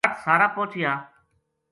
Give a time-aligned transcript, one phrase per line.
[0.05, 0.91] تابٹ سارا پوہچیا